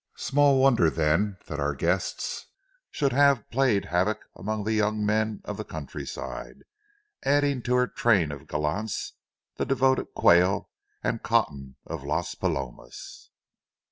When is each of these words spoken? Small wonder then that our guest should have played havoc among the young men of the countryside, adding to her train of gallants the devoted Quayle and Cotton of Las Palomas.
Small 0.17 0.59
wonder 0.59 0.89
then 0.89 1.37
that 1.45 1.59
our 1.59 1.75
guest 1.75 2.47
should 2.89 3.13
have 3.13 3.47
played 3.51 3.85
havoc 3.85 4.21
among 4.35 4.63
the 4.63 4.73
young 4.73 5.05
men 5.05 5.41
of 5.45 5.57
the 5.57 5.63
countryside, 5.63 6.63
adding 7.21 7.61
to 7.61 7.75
her 7.75 7.85
train 7.85 8.31
of 8.31 8.47
gallants 8.47 9.13
the 9.57 9.63
devoted 9.67 10.07
Quayle 10.15 10.71
and 11.03 11.21
Cotton 11.21 11.75
of 11.85 12.03
Las 12.03 12.33
Palomas. 12.33 13.29